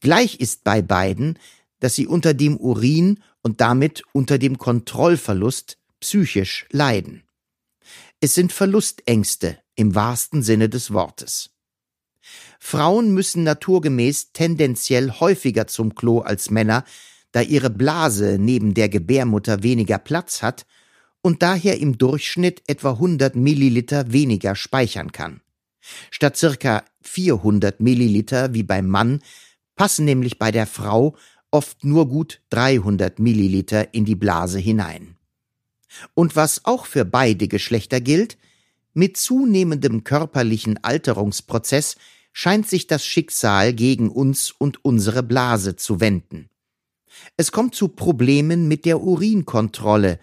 [0.00, 1.38] Gleich ist bei beiden,
[1.80, 7.22] dass sie unter dem Urin und damit unter dem Kontrollverlust psychisch leiden.
[8.20, 11.50] Es sind Verlustängste im wahrsten Sinne des Wortes.
[12.58, 16.84] Frauen müssen naturgemäß tendenziell häufiger zum Klo als Männer,
[17.32, 20.66] da ihre Blase neben der Gebärmutter weniger Platz hat
[21.20, 25.42] und daher im Durchschnitt etwa 100 Milliliter weniger speichern kann.
[26.10, 29.20] Statt circa 400 Milliliter wie beim Mann
[29.76, 31.14] passen nämlich bei der Frau
[31.50, 35.16] oft nur gut 300 Milliliter in die Blase hinein.
[36.14, 38.36] Und was auch für beide Geschlechter gilt,
[38.92, 41.96] mit zunehmendem körperlichen Alterungsprozess
[42.32, 46.50] scheint sich das Schicksal gegen uns und unsere Blase zu wenden.
[47.36, 50.18] Es kommt zu Problemen mit der Urinkontrolle,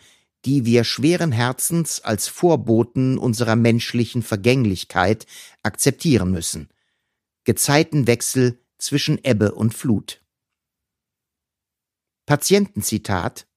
[0.46, 5.26] die wir schweren Herzens als Vorboten unserer menschlichen Vergänglichkeit
[5.63, 6.70] akzeptieren müssen.
[7.46, 10.22] Gezeitenwechsel zwischen Ebbe und Flut.
[12.26, 13.48] Patientenzitat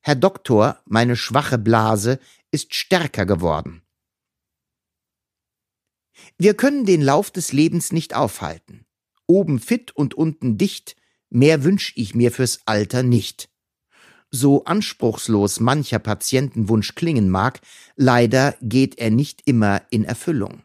[0.00, 2.18] Herr Doktor, meine schwache Blase
[2.50, 3.82] ist stärker geworden.
[6.36, 8.86] Wir können den Lauf des Lebens nicht aufhalten.
[9.26, 10.96] Oben fit und unten dicht,
[11.30, 13.50] mehr wünsch ich mir fürs Alter nicht.
[14.30, 17.60] So anspruchslos mancher Patientenwunsch klingen mag,
[17.96, 20.62] leider geht er nicht immer in Erfüllung.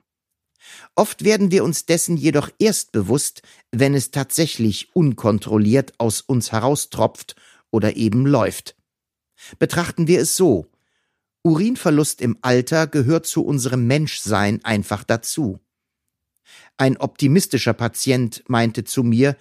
[0.96, 7.36] Oft werden wir uns dessen jedoch erst bewusst, wenn es tatsächlich unkontrolliert aus uns heraustropft
[7.72, 8.76] oder eben läuft.
[9.58, 10.68] Betrachten wir es so.
[11.44, 15.60] Urinverlust im Alter gehört zu unserem Menschsein einfach dazu.
[16.78, 19.38] Ein optimistischer Patient meinte zu mir,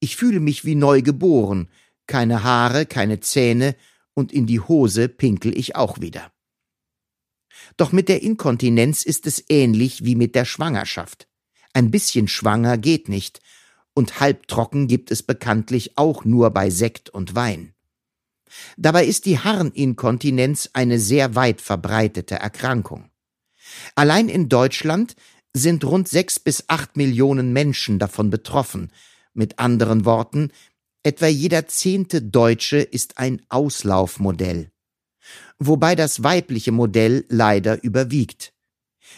[0.00, 1.68] ich fühle mich wie neu geboren,
[2.06, 3.74] keine Haare, keine Zähne
[4.12, 6.33] und in die Hose pinkel ich auch wieder.
[7.76, 11.28] Doch mit der Inkontinenz ist es ähnlich wie mit der Schwangerschaft.
[11.72, 13.40] Ein bisschen schwanger geht nicht,
[13.94, 17.74] und halbtrocken gibt es bekanntlich auch nur bei Sekt und Wein.
[18.76, 23.10] Dabei ist die Harninkontinenz eine sehr weit verbreitete Erkrankung.
[23.94, 25.16] Allein in Deutschland
[25.52, 28.90] sind rund sechs bis acht Millionen Menschen davon betroffen.
[29.32, 30.50] Mit anderen Worten,
[31.02, 34.70] etwa jeder zehnte Deutsche ist ein Auslaufmodell
[35.58, 38.52] wobei das weibliche Modell leider überwiegt.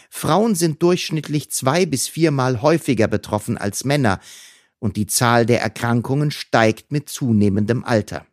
[0.09, 4.19] Frauen sind durchschnittlich zwei bis viermal häufiger betroffen als Männer,
[4.79, 8.27] und die Zahl der Erkrankungen steigt mit zunehmendem Alter.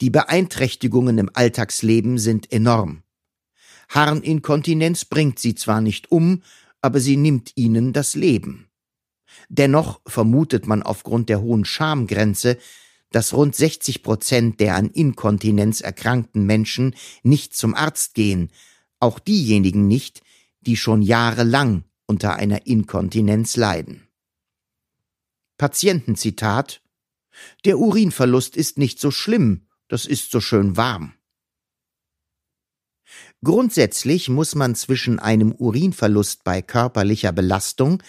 [0.00, 3.02] Die Beeinträchtigungen im Alltagsleben sind enorm.
[3.88, 6.42] Harninkontinenz bringt sie zwar nicht um,
[6.80, 8.68] aber sie nimmt ihnen das Leben.
[9.48, 12.58] Dennoch vermutet man aufgrund der hohen Schamgrenze,
[13.12, 18.50] dass rund 60 Prozent der an Inkontinenz erkrankten Menschen nicht zum Arzt gehen,
[19.00, 20.22] auch diejenigen nicht,
[20.60, 24.06] die schon jahrelang unter einer Inkontinenz leiden.
[25.58, 26.82] Patientenzitat
[27.64, 31.14] Der Urinverlust ist nicht so schlimm, das ist so schön warm.
[33.44, 38.02] Grundsätzlich muss man zwischen einem Urinverlust bei körperlicher Belastung,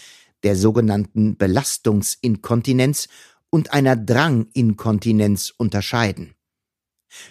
[0.44, 3.08] der sogenannten Belastungsinkontinenz,
[3.54, 6.34] und einer Dranginkontinenz unterscheiden.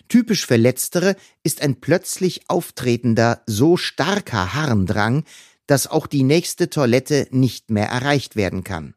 [0.06, 5.24] Typisch für letztere ist ein plötzlich auftretender, so starker Harndrang,
[5.66, 8.94] dass auch die nächste Toilette nicht mehr erreicht werden kann.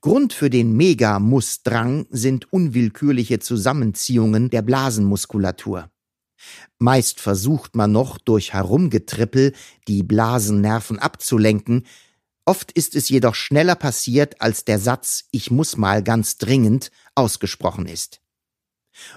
[0.00, 5.90] Grund für den Megamussdrang sind unwillkürliche Zusammenziehungen der Blasenmuskulatur.
[6.78, 9.52] Meist versucht man noch durch Herumgetrippel
[9.88, 11.82] die Blasennerven abzulenken,
[12.46, 17.86] oft ist es jedoch schneller passiert, als der Satz Ich muss mal ganz dringend ausgesprochen
[17.86, 18.20] ist.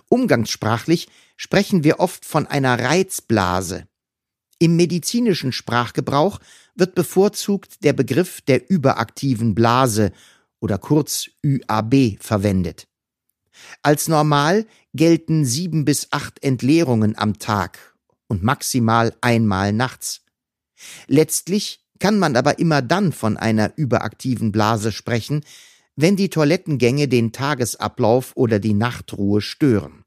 [0.10, 3.88] Umgangssprachlich sprechen wir oft von einer Reizblase.
[4.60, 6.40] Im medizinischen Sprachgebrauch
[6.76, 10.12] wird bevorzugt der Begriff der überaktiven Blase
[10.60, 12.88] oder kurz ÜAB verwendet.
[13.82, 17.96] Als normal gelten sieben bis acht Entleerungen am Tag
[18.28, 20.22] und maximal einmal nachts.
[21.08, 25.44] Letztlich kann man aber immer dann von einer überaktiven Blase sprechen,
[25.96, 30.04] wenn die Toilettengänge den Tagesablauf oder die Nachtruhe stören.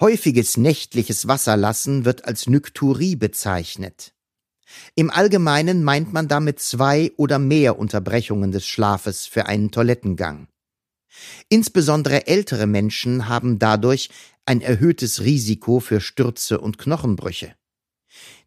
[0.00, 4.12] Häufiges nächtliches Wasserlassen wird als Nykturie bezeichnet.
[4.94, 10.48] Im Allgemeinen meint man damit zwei oder mehr Unterbrechungen des Schlafes für einen Toilettengang.
[11.48, 14.08] Insbesondere ältere Menschen haben dadurch
[14.46, 17.54] ein erhöhtes Risiko für Stürze und Knochenbrüche.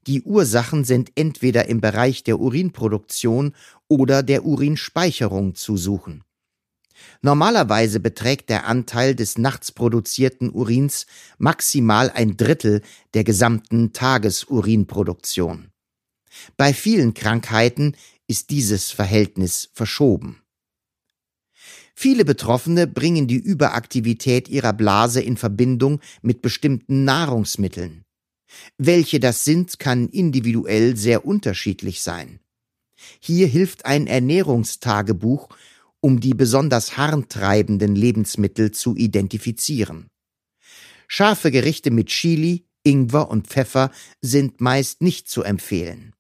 [0.08, 3.54] Die Ursachen sind entweder im Bereich der Urinproduktion
[3.88, 6.24] oder der Urinspeicherung zu suchen.
[7.22, 12.82] Normalerweise beträgt der Anteil des nachts produzierten Urins maximal ein Drittel
[13.13, 15.72] der gesamten Tagesurinproduktion.
[16.56, 17.96] Bei vielen Krankheiten
[18.28, 20.41] ist dieses Verhältnis verschoben.
[21.96, 28.05] Viele Betroffene bringen die Überaktivität ihrer Blase in Verbindung mit bestimmten Nahrungsmitteln.
[28.77, 32.39] Welche das sind, kann individuell sehr unterschiedlich sein.
[33.19, 35.49] Hier hilft ein Ernährungstagebuch
[36.05, 40.05] um die besonders harntreibenden Lebensmittel zu identifizieren.
[41.08, 43.89] Scharfe Gerichte mit Chili, Ingwer und Pfeffer
[44.21, 46.13] sind meist nicht zu empfehlen.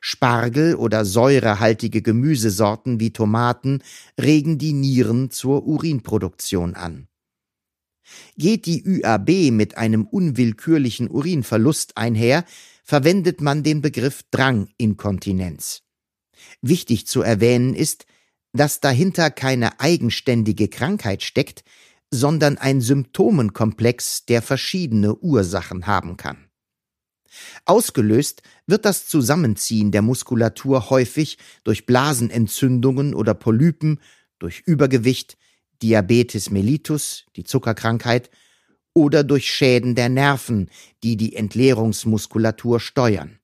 [0.00, 3.84] Spargel oder säurehaltige Gemüsesorten wie Tomaten
[4.20, 7.06] regen die Nieren zur Urinproduktion an.
[8.36, 12.44] Geht die ÜAB mit einem unwillkürlichen Urinverlust einher,
[12.84, 15.82] verwendet man den Begriff Dranginkontinenz.
[16.62, 18.06] Wichtig zu erwähnen ist,
[18.52, 21.62] dass dahinter keine eigenständige Krankheit steckt,
[22.10, 26.50] sondern ein Symptomenkomplex, der verschiedene Ursachen haben kann.
[27.64, 34.00] Ausgelöst wird das Zusammenziehen der Muskulatur häufig durch Blasenentzündungen oder Polypen,
[34.40, 35.36] durch Übergewicht,
[35.82, 38.30] Diabetes mellitus, die Zuckerkrankheit,
[38.92, 40.68] oder durch Schäden der Nerven,
[41.02, 43.38] die die Entleerungsmuskulatur steuern.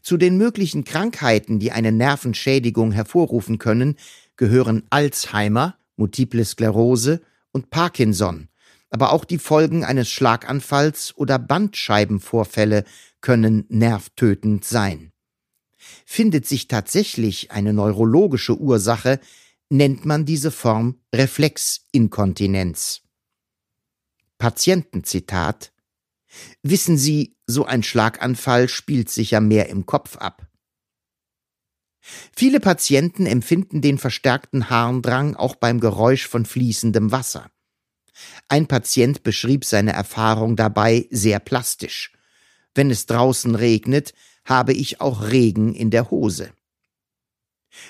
[0.00, 3.96] Zu den möglichen Krankheiten, die eine Nervenschädigung hervorrufen können,
[4.36, 7.20] gehören Alzheimer, Multiple Sklerose
[7.52, 8.48] und Parkinson,
[8.90, 12.84] aber auch die Folgen eines Schlaganfalls oder Bandscheibenvorfälle
[13.20, 15.12] können nervtötend sein.
[16.04, 19.18] Findet sich tatsächlich eine neurologische Ursache,
[19.72, 23.00] nennt man diese Form Reflexinkontinenz.
[24.36, 25.72] Patientenzitat
[26.62, 30.46] Wissen Sie, so ein Schlaganfall spielt sich ja mehr im Kopf ab.
[32.00, 37.50] Viele Patienten empfinden den verstärkten Harndrang auch beim Geräusch von fließendem Wasser.
[38.48, 42.12] Ein Patient beschrieb seine Erfahrung dabei sehr plastisch.
[42.74, 44.12] Wenn es draußen regnet,
[44.44, 46.52] habe ich auch Regen in der Hose.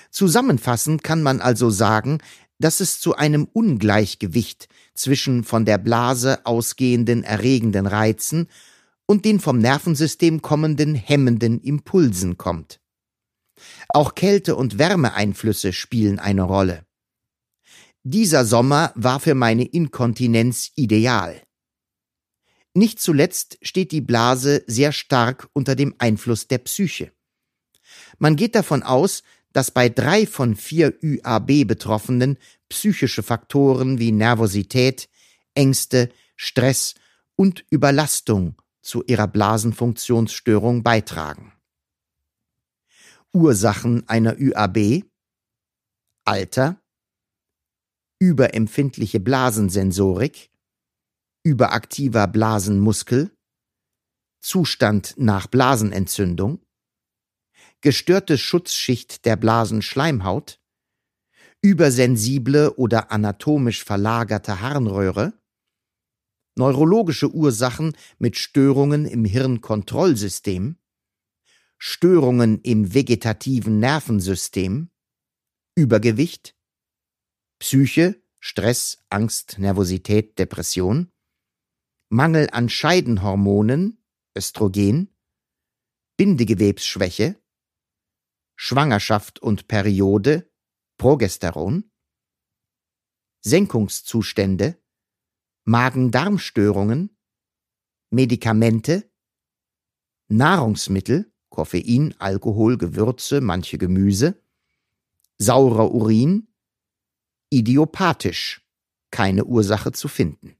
[0.09, 2.19] Zusammenfassend kann man also sagen,
[2.59, 8.47] dass es zu einem Ungleichgewicht zwischen von der Blase ausgehenden erregenden Reizen
[9.05, 12.79] und den vom Nervensystem kommenden hemmenden Impulsen kommt.
[13.89, 16.85] Auch Kälte- und Wärmeeinflüsse spielen eine Rolle.
[18.03, 21.41] Dieser Sommer war für meine Inkontinenz ideal.
[22.73, 27.11] Nicht zuletzt steht die Blase sehr stark unter dem Einfluss der Psyche.
[28.17, 32.37] Man geht davon aus, dass bei drei von vier ÜAB-Betroffenen
[32.69, 35.09] psychische Faktoren wie Nervosität,
[35.53, 36.95] Ängste, Stress
[37.35, 41.53] und Überlastung zu ihrer Blasenfunktionsstörung beitragen.
[43.31, 45.05] Ursachen einer ÜAB
[46.25, 46.81] Alter,
[48.19, 50.51] überempfindliche Blasensensorik,
[51.43, 53.35] überaktiver Blasenmuskel,
[54.39, 56.62] Zustand nach Blasenentzündung,
[57.83, 60.61] gestörte Schutzschicht der Blasenschleimhaut,
[61.61, 65.33] übersensible oder anatomisch verlagerte Harnröhre,
[66.55, 70.77] neurologische Ursachen mit Störungen im Hirnkontrollsystem,
[71.77, 74.89] Störungen im vegetativen Nervensystem,
[75.75, 76.55] Übergewicht,
[77.59, 81.11] Psyche, Stress, Angst, Nervosität, Depression,
[82.07, 84.01] Mangel an Scheidenhormonen,
[84.37, 85.09] Östrogen,
[86.15, 87.42] Bindegewebsschwäche,
[88.55, 90.49] Schwangerschaft und Periode,
[90.97, 91.91] Progesteron,
[93.41, 94.77] Senkungszustände,
[95.65, 97.17] Magen-Darm-Störungen,
[98.09, 99.09] Medikamente,
[100.27, 104.41] Nahrungsmittel, Koffein, Alkohol, Gewürze, manche Gemüse,
[105.37, 106.47] saurer Urin,
[107.49, 108.67] idiopathisch,
[109.11, 110.55] keine Ursache zu finden.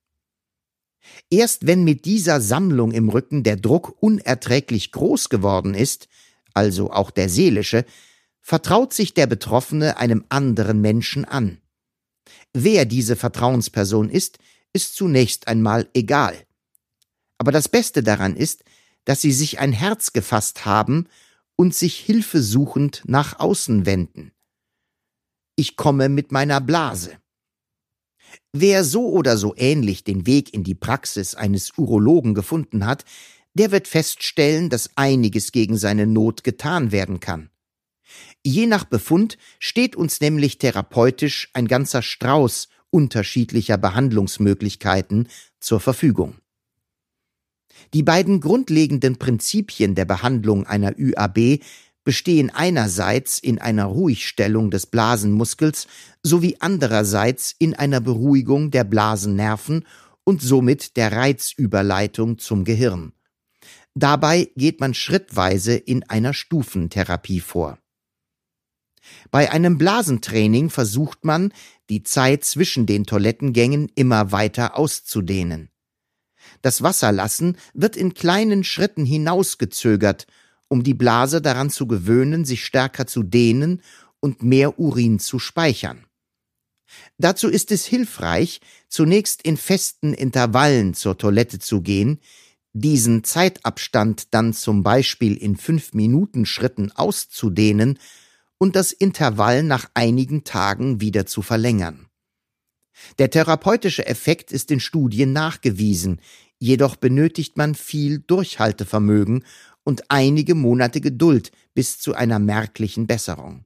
[1.29, 6.07] Erst wenn mit dieser Sammlung im Rücken der Druck unerträglich groß geworden ist,
[6.53, 7.85] also auch der seelische,
[8.41, 11.59] vertraut sich der Betroffene einem anderen Menschen an.
[12.53, 14.37] Wer diese Vertrauensperson ist,
[14.73, 16.35] ist zunächst einmal egal.
[17.37, 18.63] Aber das Beste daran ist,
[19.05, 21.07] dass sie sich ein Herz gefasst haben
[21.55, 24.31] und sich hilfesuchend nach außen wenden.
[25.55, 27.17] Ich komme mit meiner Blase.
[28.51, 33.05] Wer so oder so ähnlich den Weg in die Praxis eines Urologen gefunden hat,
[33.53, 37.49] der wird feststellen, dass einiges gegen seine Not getan werden kann.
[38.43, 45.27] Je nach Befund steht uns nämlich therapeutisch ein ganzer Strauß unterschiedlicher Behandlungsmöglichkeiten
[45.59, 46.35] zur Verfügung.
[47.93, 51.59] Die beiden grundlegenden Prinzipien der Behandlung einer ÜAB
[52.03, 55.87] bestehen einerseits in einer Ruhigstellung des Blasenmuskels
[56.21, 59.85] sowie andererseits in einer Beruhigung der Blasennerven
[60.23, 63.13] und somit der Reizüberleitung zum Gehirn.
[63.95, 67.77] Dabei geht man schrittweise in einer Stufentherapie vor.
[69.31, 71.53] Bei einem Blasentraining versucht man,
[71.89, 75.69] die Zeit zwischen den Toilettengängen immer weiter auszudehnen.
[76.61, 80.25] Das Wasserlassen wird in kleinen Schritten hinausgezögert
[80.73, 83.83] um die Blase daran zu gewöhnen, sich stärker zu dehnen
[84.19, 86.07] und mehr Urin zu speichern.
[87.19, 92.19] Dazu ist es hilfreich, zunächst in festen Intervallen zur Toilette zu gehen,
[92.73, 97.99] diesen Zeitabstand dann zum Beispiel in fünf Minuten Schritten auszudehnen
[98.57, 102.07] und das Intervall nach einigen Tagen wieder zu verlängern.
[103.19, 106.19] Der therapeutische Effekt ist in Studien nachgewiesen,
[106.59, 109.45] jedoch benötigt man viel Durchhaltevermögen
[109.83, 113.65] und einige Monate Geduld bis zu einer merklichen Besserung.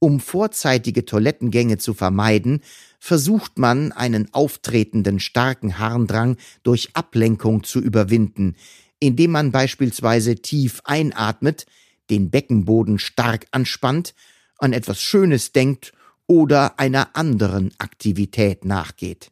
[0.00, 2.60] Um vorzeitige Toilettengänge zu vermeiden,
[3.00, 8.54] versucht man, einen auftretenden starken Harndrang durch Ablenkung zu überwinden,
[9.00, 11.66] indem man beispielsweise tief einatmet,
[12.10, 14.14] den Beckenboden stark anspannt,
[14.58, 15.92] an etwas Schönes denkt
[16.26, 19.30] oder einer anderen Aktivität nachgeht.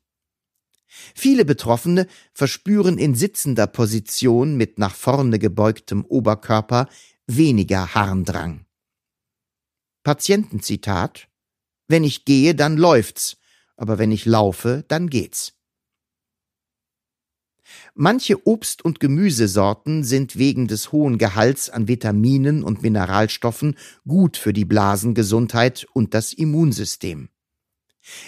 [1.15, 6.89] Viele Betroffene verspüren in sitzender Position mit nach vorne gebeugtem Oberkörper
[7.27, 8.66] weniger Harndrang.
[10.07, 11.27] Patientenzitat
[11.89, 13.39] Wenn ich gehe, dann läuft's,
[13.77, 15.55] aber wenn ich laufe, dann geht's.
[17.93, 23.75] Manche Obst- und Gemüsesorten sind wegen des hohen Gehalts an Vitaminen und Mineralstoffen
[24.07, 27.29] gut für die Blasengesundheit und das Immunsystem.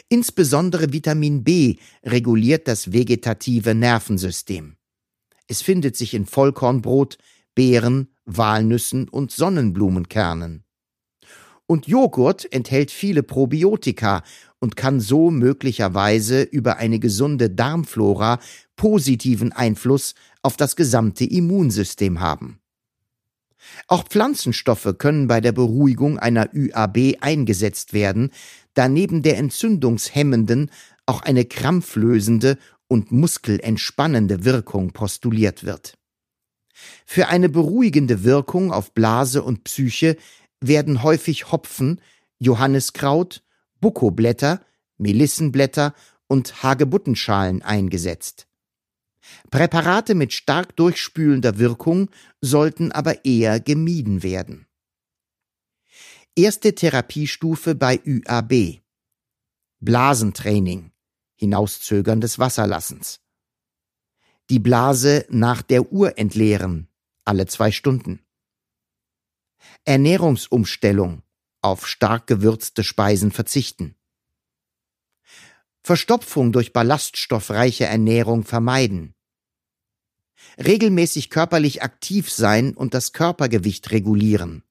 [0.08, 4.78] Insbesondere Vitamin B reguliert das vegetative Nervensystem.
[5.46, 7.18] Es findet sich in Vollkornbrot,
[7.54, 10.64] Beeren, Walnüssen und Sonnenblumenkernen.
[11.70, 14.22] Und Joghurt enthält viele Probiotika
[14.58, 18.40] und kann so möglicherweise über eine gesunde Darmflora
[18.74, 22.58] positiven Einfluss auf das gesamte Immunsystem haben.
[23.86, 28.30] Auch Pflanzenstoffe können bei der Beruhigung einer ÜAB eingesetzt werden,
[28.72, 30.70] da neben der entzündungshemmenden
[31.04, 32.56] auch eine krampflösende
[32.86, 35.98] und muskelentspannende Wirkung postuliert wird.
[37.04, 40.16] Für eine beruhigende Wirkung auf Blase und Psyche
[40.60, 42.00] werden häufig Hopfen,
[42.38, 43.42] Johanniskraut,
[43.80, 44.60] Bukoblätter,
[44.96, 45.94] Melissenblätter
[46.26, 48.46] und Hagebuttenschalen eingesetzt.
[49.50, 54.66] Präparate mit stark durchspülender Wirkung sollten aber eher gemieden werden.
[56.34, 58.80] Erste Therapiestufe bei ÜAB.
[59.80, 60.92] Blasentraining,
[61.34, 63.20] Hinauszögern des Wasserlassens.
[64.50, 66.88] Die Blase nach der Uhr entleeren,
[67.24, 68.20] alle zwei Stunden.
[69.84, 71.22] Ernährungsumstellung,
[71.60, 73.94] auf stark gewürzte Speisen verzichten.
[75.82, 79.14] Verstopfung durch ballaststoffreiche Ernährung vermeiden.
[80.58, 84.64] Regelmäßig körperlich aktiv sein und das Körpergewicht regulieren.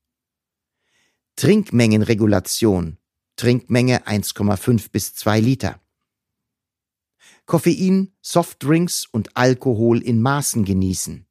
[1.36, 2.98] Trinkmengenregulation.
[3.36, 5.80] Trinkmenge 1,5 bis 2 Liter.
[7.46, 11.26] Koffein, Softdrinks und Alkohol in Maßen genießen.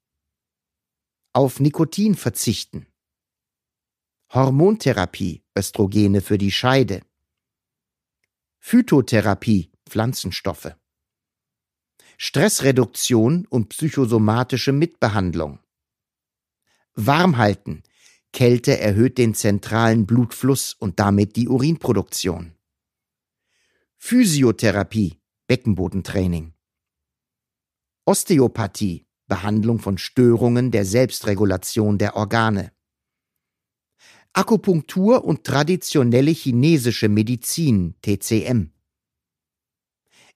[1.32, 2.86] Auf Nikotin verzichten.
[4.34, 7.02] Hormontherapie, Östrogene für die Scheide.
[8.58, 10.74] Phytotherapie, Pflanzenstoffe.
[12.18, 15.60] Stressreduktion und psychosomatische Mitbehandlung.
[16.94, 17.84] Warmhalten,
[18.32, 22.56] Kälte erhöht den zentralen Blutfluss und damit die Urinproduktion.
[23.96, 26.52] Physiotherapie, Beckenbodentraining.
[28.04, 32.75] Osteopathie, Behandlung von Störungen der Selbstregulation der Organe.
[34.38, 38.70] Akupunktur und traditionelle chinesische Medizin, TCM.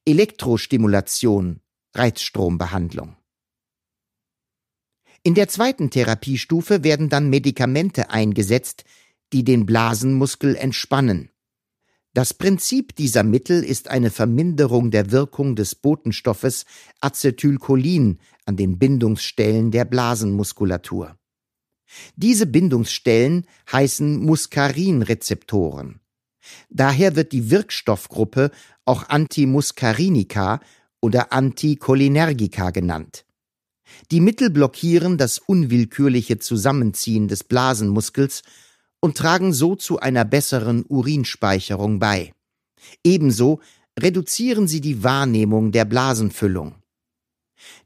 [0.07, 1.61] Elektrostimulation,
[1.95, 3.17] Reizstrombehandlung.
[5.23, 8.85] In der zweiten Therapiestufe werden dann Medikamente eingesetzt,
[9.35, 11.29] die den Blasenmuskel entspannen.
[12.15, 16.65] Das Prinzip dieser Mittel ist eine Verminderung der Wirkung des Botenstoffes
[17.03, 21.20] Acetylcholin an den Bindungsstellen der Blasenmuskulatur.
[22.17, 26.01] Diese Bindungsstellen heißen Muskarinrezeptoren.
[26.69, 28.51] Daher wird die Wirkstoffgruppe
[28.85, 30.61] auch Antimuskarinika
[31.01, 33.25] oder Anticholinergika genannt.
[34.11, 38.43] Die Mittel blockieren das unwillkürliche Zusammenziehen des Blasenmuskels
[39.01, 42.33] und tragen so zu einer besseren Urinspeicherung bei.
[43.05, 43.61] Ebenso
[43.99, 46.80] reduzieren sie die Wahrnehmung der Blasenfüllung.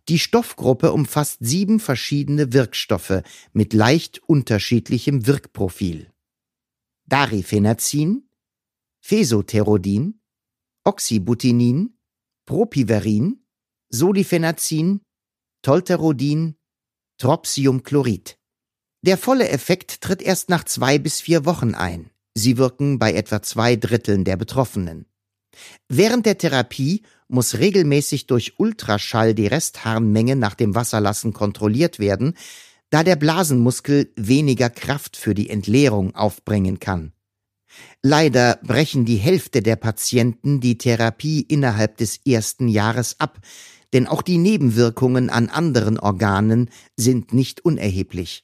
[0.08, 3.22] Die Stoffgruppe umfasst sieben verschiedene Wirkstoffe
[3.52, 6.10] mit leicht unterschiedlichem Wirkprofil.
[7.06, 8.28] Darifenazin,
[9.00, 10.20] Fesoterodin,
[10.84, 11.98] Oxybutinin,
[12.46, 13.44] Propiverin,
[13.90, 15.00] Solifenazin,
[15.62, 16.56] Tolterodin,
[17.18, 18.38] Tropsiumchlorid.
[19.02, 22.10] Der volle Effekt tritt erst nach zwei bis vier Wochen ein.
[22.34, 25.06] Sie wirken bei etwa zwei Dritteln der Betroffenen.
[25.88, 32.34] Während der Therapie muss regelmäßig durch Ultraschall die Restharnmenge nach dem Wasserlassen kontrolliert werden,
[32.90, 37.12] da der Blasenmuskel weniger Kraft für die Entleerung aufbringen kann.
[38.02, 43.40] Leider brechen die Hälfte der Patienten die Therapie innerhalb des ersten Jahres ab,
[43.92, 48.42] denn auch die Nebenwirkungen an anderen Organen sind nicht unerheblich.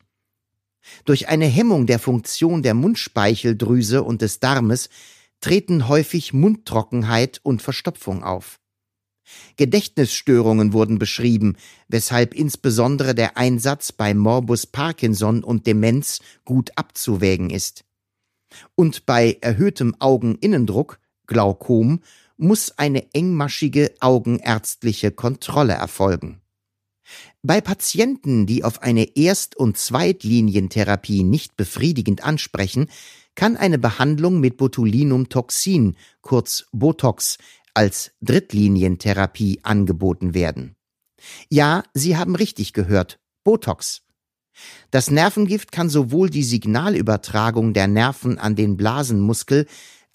[1.04, 4.88] Durch eine Hemmung der Funktion der Mundspeicheldrüse und des Darmes
[5.40, 8.59] treten häufig Mundtrockenheit und Verstopfung auf.
[9.56, 11.56] Gedächtnisstörungen wurden beschrieben,
[11.88, 17.84] weshalb insbesondere der Einsatz bei Morbus Parkinson und Demenz gut abzuwägen ist.
[18.74, 22.00] Und bei erhöhtem Augeninnendruck, Glaukom,
[22.36, 26.40] muss eine engmaschige augenärztliche Kontrolle erfolgen.
[27.42, 32.88] Bei Patienten, die auf eine Erst- und Zweitlinientherapie nicht befriedigend ansprechen,
[33.34, 37.38] kann eine Behandlung mit Botulinumtoxin, kurz Botox,
[37.80, 40.76] als Drittlinientherapie angeboten werden.
[41.48, 44.02] Ja, Sie haben richtig gehört, Botox.
[44.90, 49.66] Das Nervengift kann sowohl die Signalübertragung der Nerven an den Blasenmuskel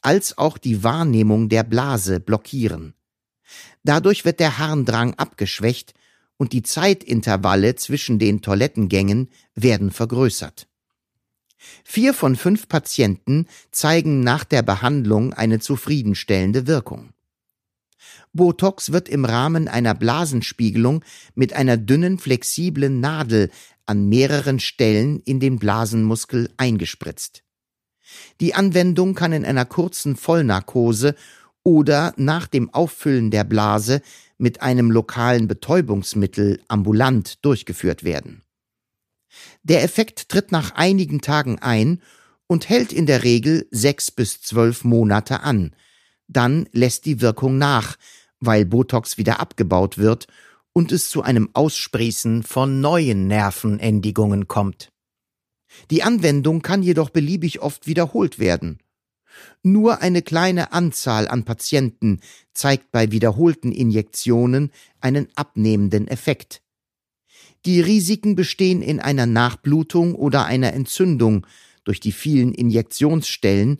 [0.01, 2.93] als auch die Wahrnehmung der Blase blockieren.
[3.83, 5.95] Dadurch wird der Harndrang abgeschwächt
[6.37, 10.67] und die Zeitintervalle zwischen den Toilettengängen werden vergrößert.
[11.83, 17.14] Vier von fünf Patienten zeigen nach der Behandlung eine zufriedenstellende Wirkung.
[18.33, 21.03] Botox wird im Rahmen einer Blasenspiegelung
[21.35, 23.49] mit einer dünnen, flexiblen Nadel
[23.85, 27.43] an mehreren Stellen in den Blasenmuskel eingespritzt.
[28.39, 31.15] Die Anwendung kann in einer kurzen Vollnarkose
[31.63, 34.01] oder nach dem Auffüllen der Blase
[34.37, 38.43] mit einem lokalen Betäubungsmittel ambulant durchgeführt werden.
[39.63, 42.01] Der Effekt tritt nach einigen Tagen ein
[42.47, 45.75] und hält in der Regel sechs bis zwölf Monate an.
[46.27, 47.97] Dann lässt die Wirkung nach,
[48.39, 50.27] weil Botox wieder abgebaut wird
[50.73, 54.89] und es zu einem Aussprießen von neuen Nervenendigungen kommt.
[55.91, 58.79] Die Anwendung kann jedoch beliebig oft wiederholt werden.
[59.63, 62.19] Nur eine kleine Anzahl an Patienten
[62.53, 64.71] zeigt bei wiederholten Injektionen
[65.01, 66.61] einen abnehmenden Effekt.
[67.65, 71.45] Die Risiken bestehen in einer Nachblutung oder einer Entzündung
[71.83, 73.79] durch die vielen Injektionsstellen